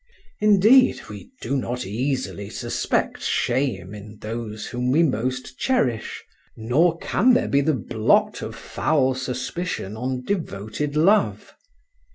Indeed 0.39 0.99
we 1.11 1.29
do 1.41 1.55
not 1.55 1.85
easily 1.85 2.49
suspect 2.49 3.21
shame 3.21 3.93
in 3.93 4.17
those 4.19 4.65
whom 4.65 4.89
we 4.89 5.03
most 5.03 5.59
cherish, 5.59 6.23
nor 6.57 6.97
can 6.97 7.35
there 7.35 7.47
be 7.47 7.61
the 7.61 7.75
blot 7.75 8.41
of 8.41 8.55
foul 8.55 9.13
suspicion 9.13 9.95
on 9.95 10.23
devoted 10.23 10.95
love. 10.95 11.53